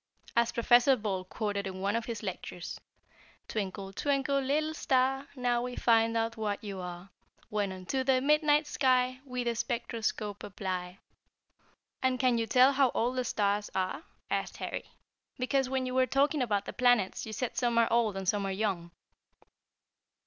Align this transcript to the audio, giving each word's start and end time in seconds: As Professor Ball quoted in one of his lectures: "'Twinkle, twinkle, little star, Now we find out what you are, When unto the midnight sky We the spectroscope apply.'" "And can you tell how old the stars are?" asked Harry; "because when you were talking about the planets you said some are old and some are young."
As 0.35 0.51
Professor 0.51 0.95
Ball 0.95 1.23
quoted 1.25 1.67
in 1.67 1.79
one 1.79 1.95
of 1.95 2.05
his 2.05 2.23
lectures: 2.23 2.81
"'Twinkle, 3.47 3.93
twinkle, 3.93 4.39
little 4.41 4.73
star, 4.73 5.27
Now 5.35 5.61
we 5.61 5.75
find 5.75 6.17
out 6.17 6.37
what 6.37 6.63
you 6.63 6.79
are, 6.81 7.11
When 7.49 7.71
unto 7.71 8.03
the 8.03 8.19
midnight 8.19 8.65
sky 8.65 9.19
We 9.25 9.43
the 9.43 9.55
spectroscope 9.55 10.41
apply.'" 10.41 10.97
"And 12.01 12.19
can 12.19 12.39
you 12.39 12.47
tell 12.47 12.71
how 12.73 12.89
old 12.95 13.15
the 13.17 13.23
stars 13.23 13.69
are?" 13.75 14.03
asked 14.31 14.57
Harry; 14.57 14.85
"because 15.37 15.69
when 15.69 15.85
you 15.85 15.93
were 15.93 16.07
talking 16.07 16.41
about 16.41 16.65
the 16.65 16.73
planets 16.73 17.27
you 17.27 17.31
said 17.31 17.55
some 17.55 17.77
are 17.77 17.87
old 17.93 18.17
and 18.17 18.27
some 18.27 18.47
are 18.47 18.51
young." 18.51 18.89